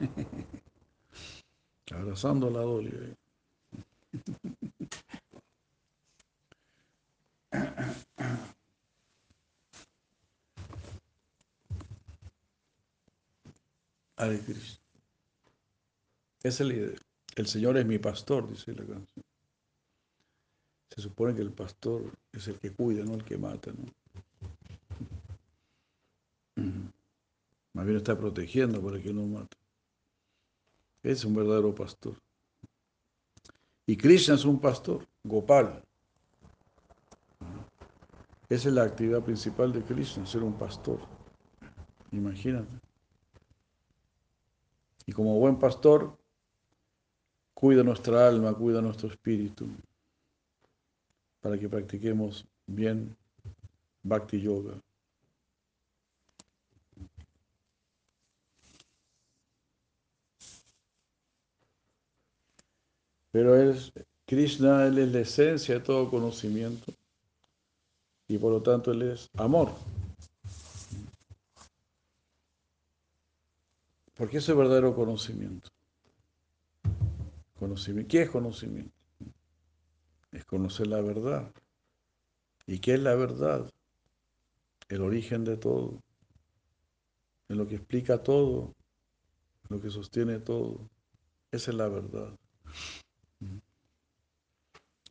[1.94, 3.16] abrazando a la dolia.
[14.16, 14.78] Hare Krishna.
[16.42, 17.00] Es el,
[17.36, 19.24] el Señor es mi pastor, dice la canción.
[20.90, 23.86] Se supone que el pastor es el que cuida, no el que mata, ¿no?
[27.72, 29.56] Más bien está protegiendo para que no mate.
[31.02, 32.14] Es un verdadero pastor.
[33.86, 35.82] Y Krishna es un pastor, Gopal.
[38.48, 40.98] Esa es la actividad principal de Krishna, ser un pastor.
[42.10, 42.80] Imagínate.
[45.06, 46.19] Y como buen pastor,
[47.60, 49.68] cuida nuestra alma, cuida nuestro espíritu,
[51.42, 53.14] para que practiquemos bien
[54.02, 54.80] Bhakti Yoga.
[63.30, 63.92] Pero es,
[64.24, 66.90] Krishna, Él es la esencia de todo conocimiento
[68.26, 69.70] y por lo tanto Él es amor.
[74.14, 75.68] Porque eso es verdadero conocimiento.
[78.08, 78.90] ¿Qué es conocimiento?
[80.32, 81.52] Es conocer la verdad.
[82.66, 83.70] ¿Y qué es la verdad?
[84.88, 86.00] El origen de todo.
[87.48, 88.72] En lo que explica todo,
[89.68, 90.88] lo que sostiene todo.
[91.52, 92.34] Esa es la verdad.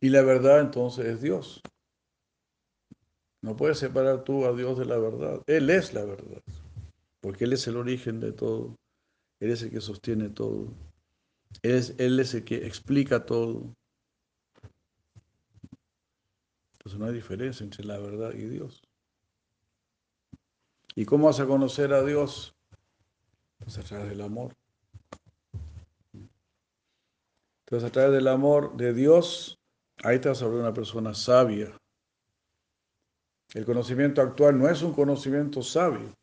[0.00, 1.62] Y la verdad entonces es Dios.
[3.42, 5.42] No puedes separar tú a Dios de la verdad.
[5.46, 6.42] Él es la verdad.
[7.20, 8.74] Porque Él es el origen de todo.
[9.38, 10.74] Él es el que sostiene todo.
[11.62, 13.74] Es, él es el que explica todo.
[16.72, 18.82] Entonces no hay diferencia entre la verdad y Dios.
[20.94, 22.54] ¿Y cómo vas a conocer a Dios?
[23.58, 24.54] Pues a través del amor.
[27.66, 29.58] Entonces a través del amor de Dios,
[30.02, 31.76] ahí te vas a una persona sabia.
[33.54, 36.14] El conocimiento actual no es un conocimiento sabio.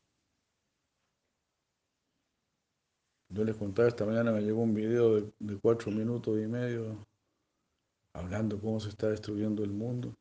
[3.30, 7.06] Yo les contaba esta mañana, me llegó un video de, cuatro minutos y medio
[8.14, 10.16] hablando cómo se está destruyendo el mundo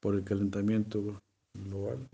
[0.00, 1.22] por el calentamiento
[1.54, 2.08] global.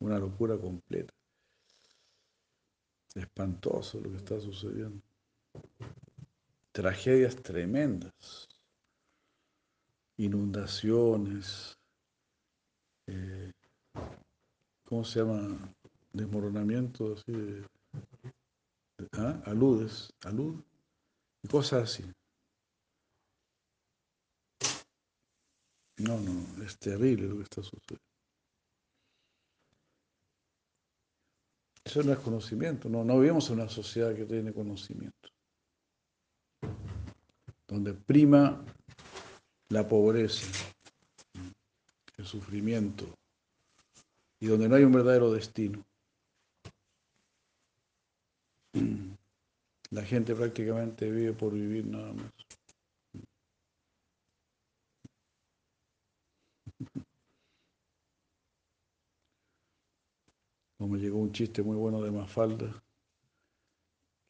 [0.00, 1.12] Una locura completa.
[3.14, 5.00] Espantoso lo que está sucediendo.
[6.72, 8.48] Tragedias tremendas
[10.16, 11.76] inundaciones,
[13.06, 13.52] eh,
[14.84, 15.74] ¿cómo se llama?
[16.14, 17.66] Desmoronamiento, así de,
[19.18, 19.42] ¿ah?
[19.46, 20.62] aludes, alud,
[21.42, 22.04] y cosas así.
[25.98, 28.04] No, no, es terrible lo que está sucediendo.
[31.84, 35.28] Eso no es conocimiento, no, no vivimos en una sociedad que tiene conocimiento,
[37.66, 38.64] donde prima
[39.68, 40.46] la pobreza,
[42.16, 43.04] el sufrimiento,
[44.40, 45.84] y donde no hay un verdadero destino.
[49.90, 52.32] La gente prácticamente vive por vivir nada más.
[60.78, 62.82] Como llegó un chiste muy bueno de Mafalda,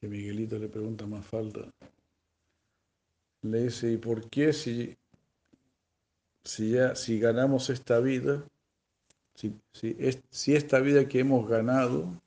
[0.00, 1.72] que Miguelito le pregunta a Mafalda,
[3.42, 4.96] le dice, ¿y por qué si
[6.44, 8.44] si, ya, si ganamos esta vida,
[9.34, 12.20] si, si, esta vida que hemos ganado,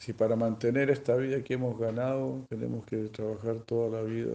[0.00, 4.32] si para mantener esta vida que hemos ganado tenemos que trabajar toda la vida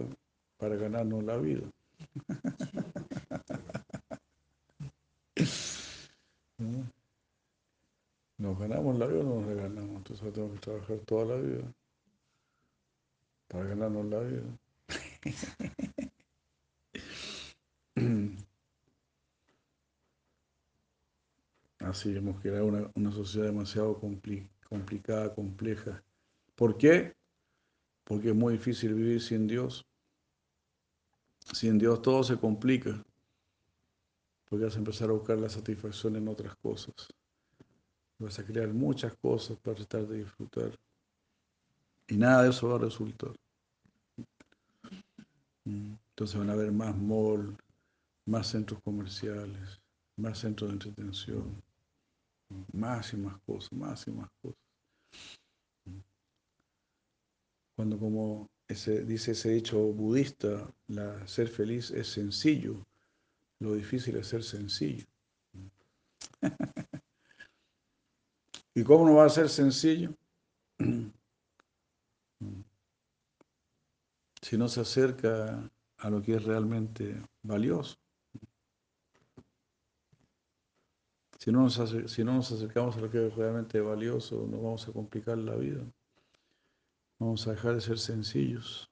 [0.58, 1.70] para ganarnos la vida.
[8.38, 9.96] ¿Nos ganamos la vida o no nos la ganamos?
[9.96, 11.72] Entonces tenemos que trabajar toda la vida
[13.48, 14.44] para ganarnos la vida.
[21.80, 26.02] Así hemos creado una, una sociedad demasiado complicada, compleja.
[26.54, 27.14] ¿Por qué?
[28.04, 29.84] Porque es muy difícil vivir sin Dios.
[31.52, 33.04] Sin Dios todo se complica.
[34.48, 36.94] Porque vas a empezar a buscar la satisfacción en otras cosas.
[38.18, 40.78] Vas a crear muchas cosas para tratar de disfrutar.
[42.08, 43.32] Y nada de eso va a resultar.
[45.64, 47.56] Entonces van a haber más mall,
[48.24, 49.80] más centros comerciales,
[50.16, 51.62] más centros de entretención,
[52.72, 54.58] más y más cosas, más y más cosas.
[57.74, 62.86] Cuando como ese, dice ese dicho budista, la, ser feliz es sencillo,
[63.60, 65.06] lo difícil es ser sencillo.
[68.74, 70.14] ¿Y cómo no va a ser sencillo?
[74.42, 75.68] si no se acerca
[75.98, 77.96] a lo que es realmente valioso.
[81.38, 81.74] Si no, nos
[82.10, 85.54] si no nos acercamos a lo que es realmente valioso, nos vamos a complicar la
[85.54, 85.82] vida.
[87.18, 88.90] Vamos a dejar de ser sencillos.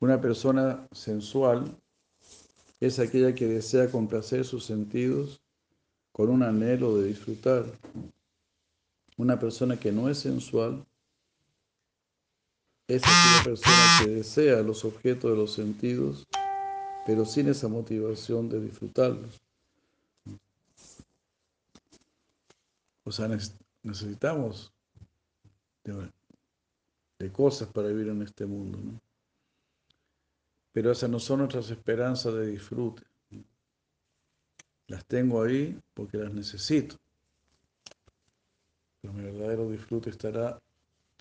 [0.00, 1.76] Una persona sensual
[2.80, 5.40] es aquella que desea complacer sus sentidos
[6.12, 7.64] con un anhelo de disfrutar.
[9.16, 10.86] Una persona que no es sensual
[12.86, 16.26] es aquella persona que desea los objetos de los sentidos
[17.08, 19.40] pero sin esa motivación de disfrutarlos.
[23.02, 23.30] O sea,
[23.82, 24.70] necesitamos
[25.84, 29.00] de, cosas para vivir en este mundo, ¿no?
[30.74, 33.02] Pero esas no son nuestras esperanzas de disfrute.
[34.88, 36.96] Las tengo ahí porque las necesito.
[39.00, 40.60] Pero mi verdadero disfrute estará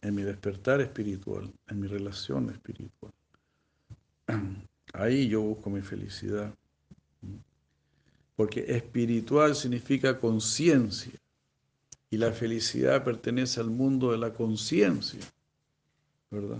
[0.02, 3.14] en mi despertar espiritual, en mi relación espiritual.
[4.98, 6.54] Ahí yo busco mi felicidad.
[8.36, 11.14] Porque espiritual significa conciencia.
[12.10, 15.20] Y la felicidad pertenece al mundo de la conciencia.
[16.32, 16.60] ¿Verdad?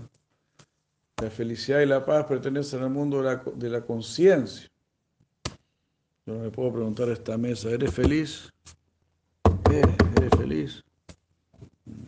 [1.20, 4.70] La felicidad y la paz pertenecen al mundo de la, conciencia.
[6.24, 8.52] Yo no me puedo preguntar a esta mesa, ¿eres feliz?
[9.68, 10.84] ¿Eres, ¿Eres feliz?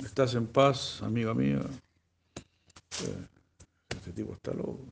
[0.05, 1.61] ¿Estás en paz, amiga mía?
[3.03, 3.27] Eh,
[3.97, 4.87] este tipo está loco.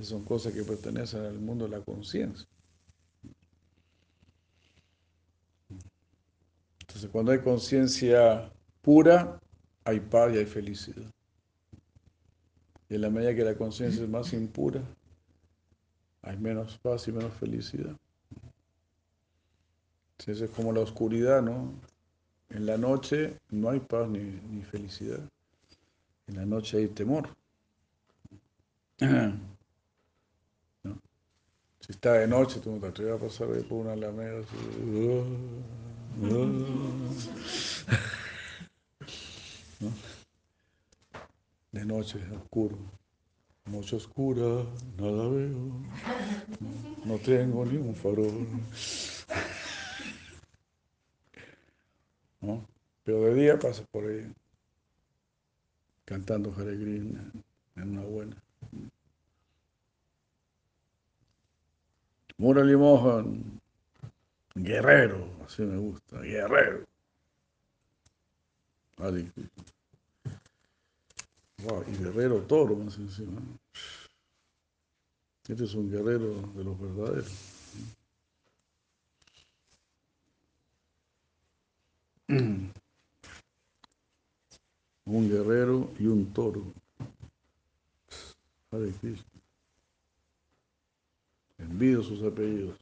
[0.00, 2.46] Son cosas que pertenecen al mundo de la conciencia.
[6.80, 9.40] Entonces, cuando hay conciencia pura,
[9.84, 11.10] hay paz y hay felicidad.
[12.88, 14.82] Y en la medida que la conciencia es más impura,
[16.22, 17.96] hay menos paz y menos felicidad.
[20.18, 21.72] Entonces es como la oscuridad, ¿no?
[22.50, 25.20] En la noche no hay paz ni, felicidad.
[26.26, 27.28] En la noche hay temor.
[31.84, 34.40] Si está de noche, tú no te atreves a pasar por una alameda.
[41.72, 42.78] De noche oscuro.
[43.66, 44.64] Noche oscura,
[44.96, 45.72] nada veo.
[47.04, 48.46] No tengo ni un farol.
[53.04, 54.32] Pero de día pasa por ahí
[56.06, 57.42] cantando Hare en
[57.76, 58.43] una buena.
[62.38, 63.60] Murali Mohan,
[64.54, 66.84] guerrero, así me gusta, guerrero.
[71.86, 73.40] y guerrero toro más encima.
[75.48, 77.32] Este es un guerrero de los verdaderos.
[85.04, 86.64] un guerrero y un toro.
[88.70, 89.33] Hare Krishna.
[91.70, 92.78] Envido sus apellidos.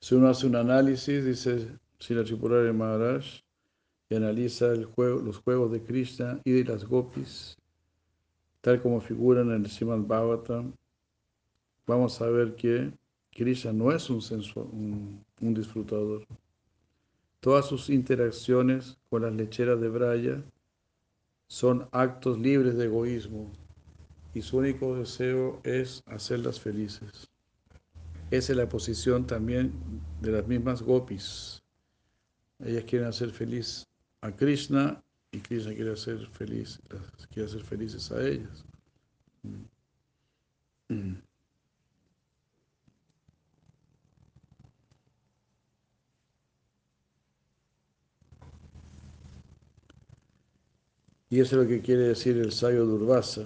[0.00, 3.24] Si uno hace un análisis, dice Sila Tripurari Maharaj,
[4.10, 7.56] y analiza el los juegos de Krishna y de las gopis,
[8.60, 10.74] tal como figuran en el Srimad Bhagavatam,
[11.86, 12.92] vamos a ver que
[13.32, 16.26] Krishna no es un, un, disfrutador.
[17.40, 20.42] Todas sus interacciones con las lecheras de Braya
[21.48, 23.50] son actos libres de egoísmo
[24.34, 27.28] y su único deseo es hacerlas felices.
[28.30, 29.72] Esa es la posición también
[30.20, 31.62] de las mismas gopis.
[32.64, 33.86] Ellas quieren hacer feliz
[34.22, 36.80] a Krishna y Krishna quiere hacer feliz,
[37.30, 38.64] quiere hacer felices a ellas.
[51.34, 53.42] Y eso es lo que quiere decir el sabio Durvasa,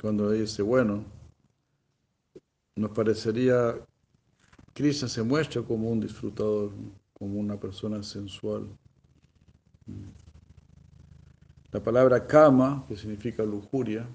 [0.00, 1.04] cuando dice, bueno,
[2.76, 3.84] nos parecería,
[4.72, 6.70] Krishna se muestra como un disfrutador,
[7.12, 8.68] como una persona sensual.
[11.72, 14.08] La palabra kama, que significa lujuria,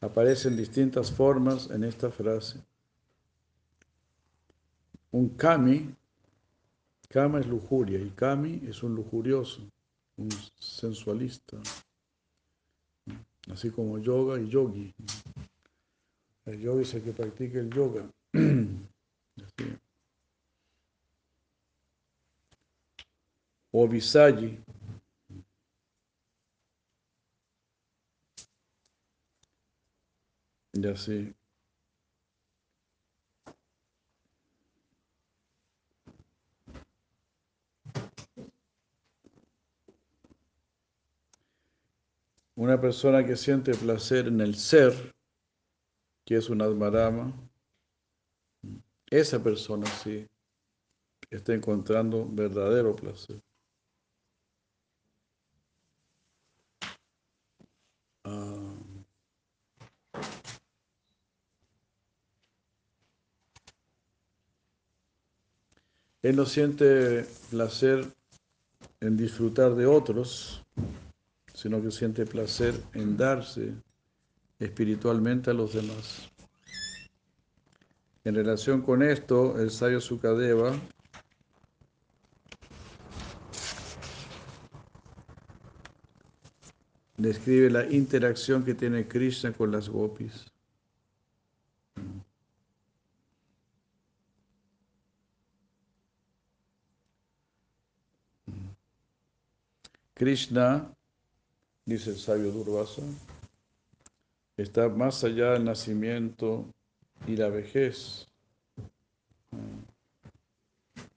[0.00, 2.58] aparece en distintas formas en esta frase.
[5.12, 5.94] Un kami,
[7.08, 9.70] kama es lujuria y kami es un lujurioso,
[10.16, 11.56] un sensualista,
[13.50, 14.94] así como yoga y yogi.
[16.46, 18.10] El yogi es el que practica el yoga.
[23.76, 24.56] O Visayi.
[30.74, 31.34] Y así.
[42.56, 45.12] Una persona que siente placer en el ser,
[46.24, 47.32] que es un Atmarama,
[49.10, 50.26] esa persona sí
[51.30, 53.40] está encontrando verdadero placer.
[58.24, 58.74] Ah.
[66.22, 68.14] Él no siente placer
[69.00, 70.64] en disfrutar de otros,
[71.64, 73.72] sino que siente placer en darse
[74.58, 76.30] espiritualmente a los demás.
[78.22, 80.78] En relación con esto, el sabio Sukadeva
[87.16, 90.44] describe la interacción que tiene Krishna con las gopis.
[100.12, 100.94] Krishna,
[101.84, 103.02] dice el sabio Durvasa,
[104.56, 106.66] está más allá del nacimiento
[107.26, 108.26] y la vejez.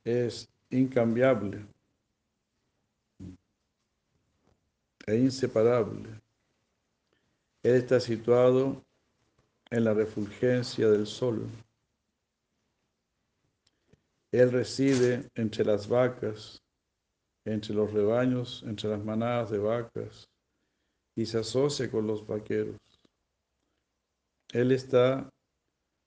[0.04, 1.66] Es incambiable
[5.06, 6.10] e inseparable.
[7.64, 8.84] Él está situado
[9.70, 11.48] en la refulgencia del sol.
[14.32, 16.62] Él reside entre las vacas
[17.48, 20.30] entre los rebaños, entre las manadas de vacas,
[21.18, 22.78] y se asocia con los vaqueros.
[24.54, 25.28] Él está,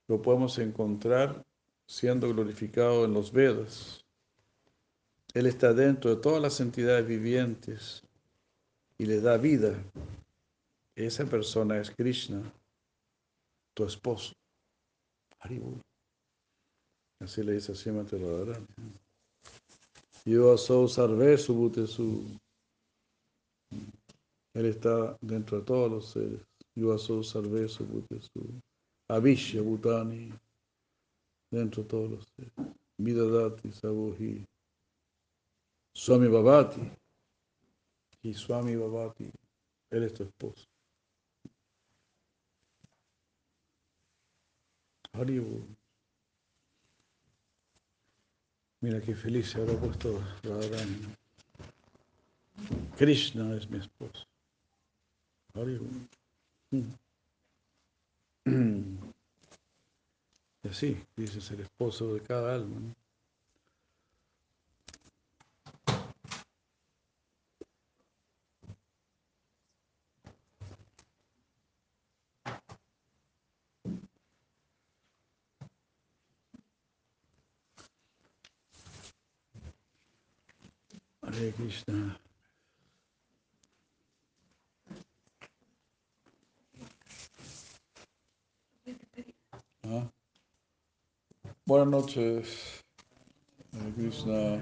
[0.07, 1.45] lo podemos encontrar
[1.87, 4.05] siendo glorificado en los Vedas.
[5.35, 8.05] Él está dentro de todas las entidades vivientes
[8.99, 9.75] y le da vida.
[10.95, 12.43] Esa persona es Krishna,
[13.75, 14.33] tu esposo.
[17.19, 18.67] Así le dice así Radharani.
[20.25, 22.25] Yo soy Sarvesu Butesu.
[24.55, 26.41] Él está dentro de todos los seres.
[26.75, 28.61] Yo soy Sarvesu Butesu.
[29.09, 30.33] Avishya Bhutani.
[31.51, 32.53] Dentro de todos los seres.
[32.99, 34.47] Vidadati Sabuhi.
[35.95, 36.81] Swami Babati.
[38.23, 39.31] Y Swami Babati.
[39.91, 40.67] Él es tu esposo.
[45.13, 45.67] Haribu.
[48.81, 51.15] Mira qué feliz se habrá puesto Radharani.
[52.97, 54.30] Krishna es mi esposo.
[60.63, 62.79] Y así, dices el esposo de cada alma.
[62.81, 62.95] ¿no?
[81.23, 82.19] Hare Krishna.
[89.85, 90.11] ¿Ah?
[91.71, 92.83] Buenas noches,
[93.95, 94.59] Krishna.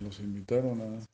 [0.00, 1.04] Nos invitaron a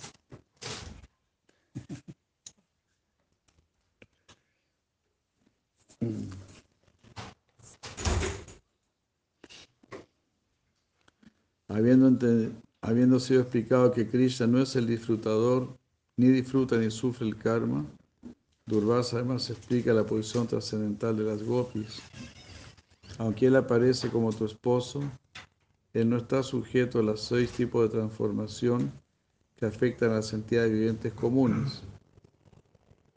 [12.81, 15.77] habiendo, sido explicado que Krishna no es el disfrutador,
[16.17, 17.85] ni disfruta ni sufre el karma,
[18.69, 22.03] Durvasa además explica la posición trascendental de las gopis.
[23.17, 25.01] Aunque él aparece como tu esposo,
[25.95, 28.93] él no está sujeto a los seis tipos de transformación
[29.57, 31.83] que afectan a las entidades vivientes comunes.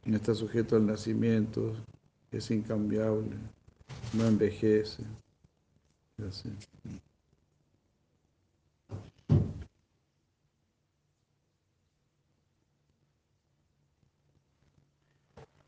[0.05, 1.75] No está sujeto al nacimiento,
[2.31, 3.35] es incambiable,
[4.13, 5.03] no envejece.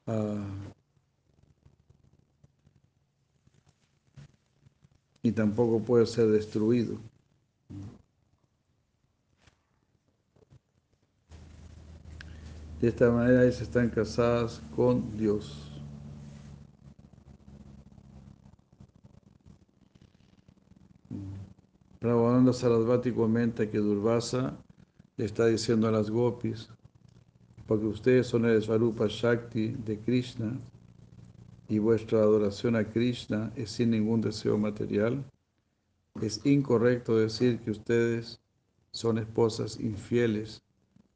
[0.06, 0.44] Ah.
[5.24, 6.98] y tampoco puede ser destruido.
[12.82, 15.70] De esta manera ellas están casadas con Dios.
[22.00, 24.58] Prabhupada Sarasvati comenta que Durvasa
[25.16, 26.68] le está diciendo a las gopis
[27.68, 30.60] porque ustedes son el Svarupa Shakti de Krishna
[31.70, 35.24] y vuestra adoración a Krishna es sin ningún deseo material,
[36.22, 38.40] es incorrecto decir que ustedes
[38.92, 40.62] son esposas infieles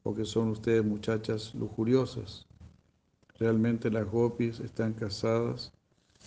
[0.02, 2.46] o que son ustedes muchachas lujuriosas.
[3.38, 5.72] Realmente las gopis están casadas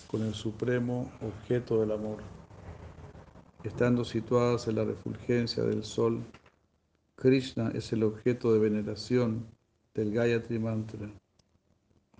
[0.08, 2.18] con el supremo objeto del amor,
[3.64, 6.24] estando situadas en la refulgencia del sol
[7.22, 9.46] Krishna es el objeto de veneración
[9.94, 11.10] del Gayatri Mantra,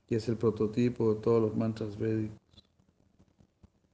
[0.08, 2.38] que es el prototipo de todos los mantras védicos.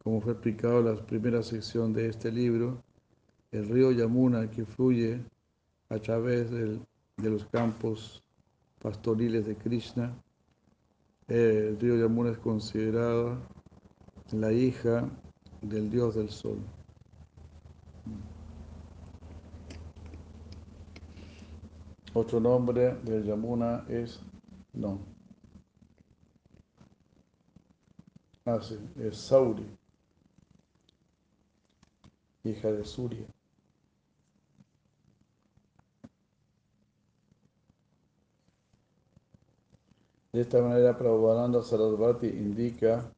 [0.04, 2.82] Como fue explicado en la primera sección de este libro,
[3.52, 5.22] el río Yamuna que fluye
[5.90, 6.80] a través de
[7.18, 8.24] los campos
[8.82, 10.16] pastoriles de Krishna,
[11.28, 13.38] el río Yamuna es considerada
[14.32, 15.10] la hija
[15.62, 16.58] del dios del sol.
[22.20, 24.20] Otro nombre del Yamuna es,
[24.74, 25.06] no,
[28.44, 29.68] ah, sí, es Sauri,
[32.44, 33.28] hija de Surya.
[40.34, 43.14] De esta manera, Prabhupada Sarasvati indica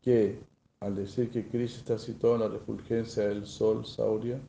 [0.00, 0.42] que
[0.80, 4.40] al decir que Krishna está situado en la refulgencia del sol, Saurya,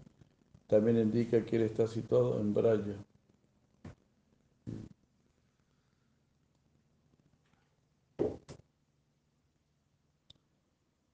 [0.68, 2.96] también indica que él está situado en Braya.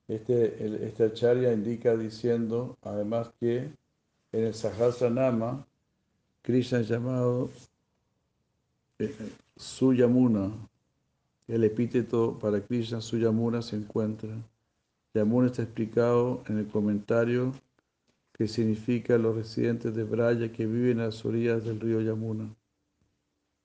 [0.07, 3.69] Este, este acharya indica diciendo, además, que
[4.31, 5.65] en el Sahasranama,
[6.41, 7.49] Krishna es llamado
[8.99, 10.51] eh, eh, Suyamuna.
[11.47, 14.29] El epíteto para Krishna, Suyamuna, se encuentra.
[15.13, 17.53] Yamuna está explicado en el comentario
[18.33, 22.47] que significa los residentes de Braya que viven a las orillas del río Yamuna.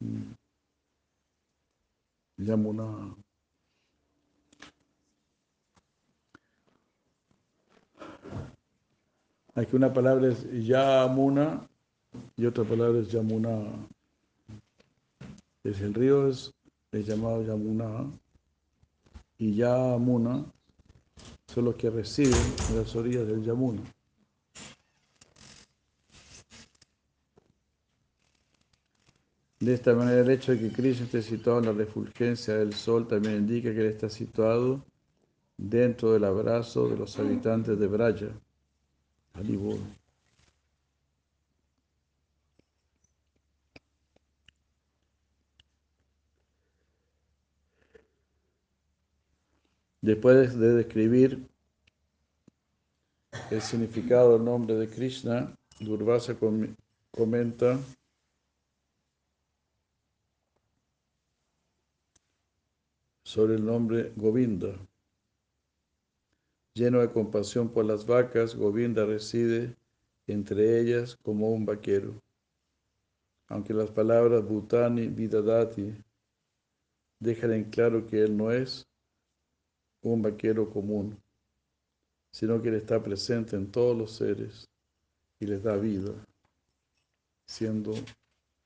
[0.01, 0.33] Mm.
[2.39, 3.15] Yamuna.
[9.55, 11.69] Aquí una palabra es Yamuna
[12.37, 13.87] y otra palabra es Yamuna.
[15.63, 16.55] Es el río es,
[16.93, 18.11] llamado Yamuna
[19.37, 20.45] y Yamuna
[21.47, 23.83] son los que residen en las orillas del Yamuna.
[29.61, 33.07] De esta manera, el hecho de que Krishna esté situado en la refulgencia del sol
[33.07, 34.85] también indica que él está situado
[35.59, 38.33] dentro del abrazo de los habitantes de Braya.
[50.01, 51.49] Después de describir
[53.51, 56.37] el significado del nombre de Krishna, Durvasa
[57.11, 57.79] comenta
[63.23, 64.77] sobre el nombre Govinda.
[66.75, 69.77] Lleno de compasión por las vacas, Govinda reside
[70.27, 72.15] entre ellas como un vaquero.
[73.49, 75.95] Aunque las palabras Bhutani, Vidadati
[77.21, 78.89] dejan en claro que él no es
[80.01, 81.17] un vaquero común,
[82.33, 84.69] sino que él está presente en todos los seres
[85.39, 86.13] y les da vida,
[87.47, 87.93] siendo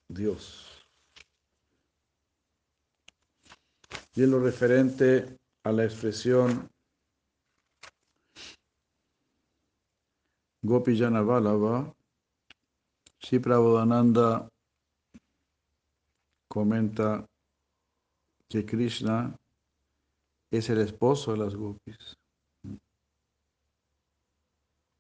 [0.09, 0.71] Dios.
[4.15, 6.71] Y en lo referente a la expresión
[10.63, 11.95] Gopijana Balava,
[13.19, 14.49] Sri Prabodhananda
[16.49, 17.27] comenta
[18.49, 19.37] que Krishna
[20.51, 22.17] es el esposo de las gopis.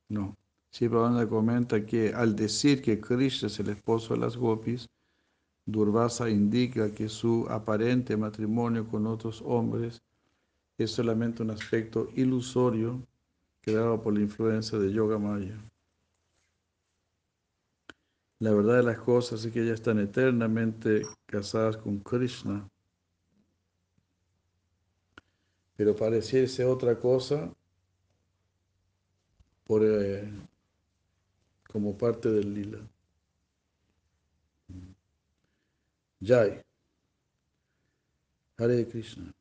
[0.08, 0.36] No.
[0.70, 4.88] Prabodhananda comenta que al decir que Krishna es el esposo de las gopis,
[5.68, 10.00] Durvasa indica que su aparente matrimonio con otros hombres
[10.78, 13.02] es solamente un aspecto ilusorio
[13.66, 15.58] creado por la influencia de Yoga Maya.
[18.38, 22.68] La verdad de las cosas es que ellas están eternamente casadas con Krishna.
[25.74, 27.52] Pero pareciese otra cosa
[29.64, 30.30] por, eh,
[31.68, 32.88] como parte del lila.
[36.20, 36.62] Jai.
[38.58, 39.34] Hare Krishna.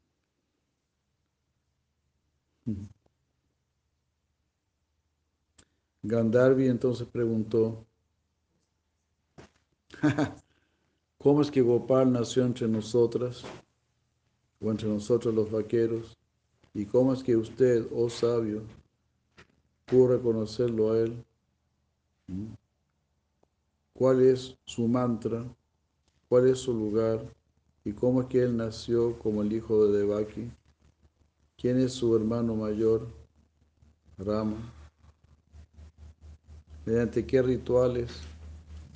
[6.07, 7.83] Gandharvi entonces preguntó,
[11.17, 13.43] ¿cómo es que Gopal nació entre nosotras
[14.61, 16.15] o entre nosotros los vaqueros?
[16.75, 18.61] ¿Y cómo es que usted, oh sabio,
[19.85, 21.25] pudo reconocerlo a él?
[22.27, 22.53] ¿Mm?
[23.93, 25.43] ¿Cuál es su mantra?
[26.29, 27.25] ¿Cuál es su lugar?
[27.83, 30.51] ¿Y cómo es que él nació como el hijo de Devaki?
[31.57, 33.07] ¿Quién es su hermano mayor?
[34.19, 34.84] Rama
[36.85, 38.21] mediante qué rituales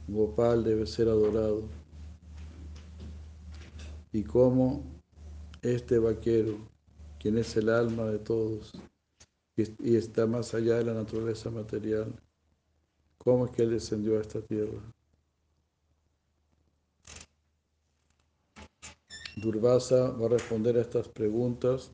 [0.07, 1.63] Gopal debe ser adorado
[4.11, 4.83] y cómo
[5.61, 6.57] este vaquero,
[7.19, 8.73] quien es el alma de todos
[9.55, 12.13] y está más allá de la naturaleza material,
[13.17, 14.79] cómo es que él descendió a esta tierra.
[19.35, 21.91] Durvasa va a responder a estas preguntas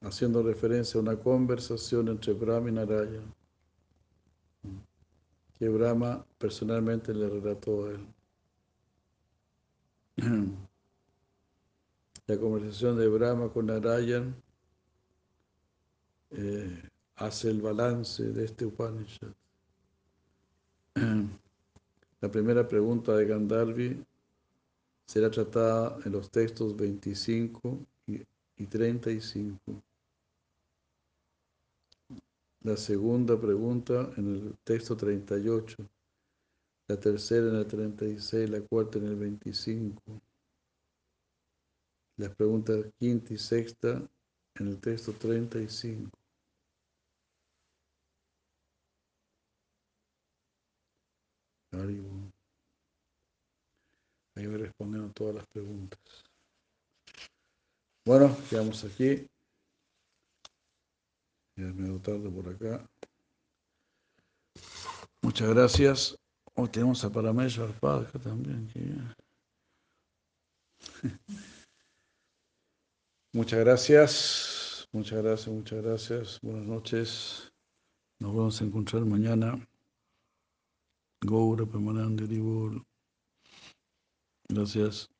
[0.00, 3.41] haciendo referencia a una conversación entre Brahma y Narayana
[5.62, 8.04] que Brahma personalmente le relató a él.
[12.26, 14.34] La conversación de Brahma con Narayan
[16.30, 16.82] eh,
[17.14, 19.28] hace el balance de este Upanishad.
[22.20, 24.04] La primera pregunta de Gandharvi
[25.06, 28.20] será tratada en los textos 25 y,
[28.56, 29.60] y 35.
[32.64, 35.76] La segunda pregunta en el texto 38.
[36.86, 40.00] La tercera en el 36, la cuarta en el 25.
[42.18, 44.08] Las preguntas quinta y sexta
[44.54, 46.08] en el texto 35.
[54.36, 55.98] Ahí me responden todas las preguntas.
[58.04, 59.31] Bueno, quedamos aquí.
[61.56, 62.88] Ya me medio tarde por acá.
[65.22, 66.16] Muchas gracias.
[66.54, 68.68] Hoy tenemos a Paramesha Arpadka también.
[73.32, 74.88] Muchas gracias.
[74.92, 76.38] Muchas gracias, muchas gracias.
[76.42, 77.52] Buenas noches.
[78.18, 79.66] Nos vamos a encontrar mañana.
[81.24, 82.26] Goura Permanente
[84.48, 85.11] Gracias.